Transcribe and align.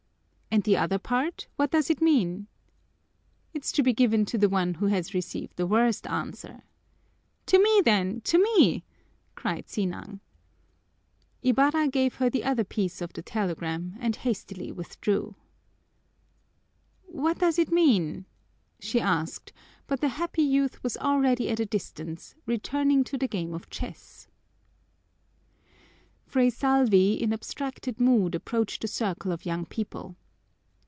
"And 0.53 0.63
the 0.65 0.75
other 0.75 0.99
part, 0.99 1.47
what 1.55 1.71
does 1.71 1.89
it 1.89 2.01
mean?" 2.01 2.47
"It's 3.53 3.71
to 3.71 3.81
be 3.81 3.93
given 3.93 4.25
to 4.25 4.37
the 4.37 4.49
one 4.49 4.73
who 4.73 4.87
has 4.87 5.13
received 5.13 5.55
the 5.55 5.65
worst 5.65 6.05
answer." 6.07 6.63
"To 7.45 7.57
me, 7.57 7.81
then, 7.85 8.19
to 8.25 8.37
me!" 8.37 8.83
cried 9.35 9.69
Sinang. 9.69 10.19
Ibarra 11.41 11.87
gave 11.87 12.15
her 12.15 12.29
the 12.29 12.43
other 12.43 12.65
piece 12.65 12.99
of 12.99 13.13
the 13.13 13.21
telegram 13.21 13.95
and 13.97 14.17
hastily 14.17 14.73
withdrew. 14.73 15.35
"What 17.05 17.39
does 17.39 17.57
it 17.57 17.71
mean?" 17.71 18.25
she 18.77 18.99
asked, 18.99 19.53
but 19.87 20.01
the 20.01 20.09
happy 20.19 20.43
youth 20.43 20.83
was 20.83 20.97
already 20.97 21.49
at 21.49 21.61
a 21.61 21.65
distance, 21.65 22.35
returning 22.45 23.05
to 23.05 23.17
the 23.17 23.29
game 23.29 23.53
of 23.53 23.69
chess. 23.69 24.27
Fray 26.25 26.49
Salvi 26.49 27.13
in 27.13 27.31
abstracted 27.31 28.01
mood 28.01 28.35
approached 28.35 28.81
the 28.81 28.89
circle 28.89 29.31
of 29.31 29.45
young 29.45 29.65
people. 29.65 30.17